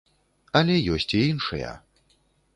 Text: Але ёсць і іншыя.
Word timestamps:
Але 0.61 0.75
ёсць 0.95 1.13
і 1.19 1.23
іншыя. 1.27 1.77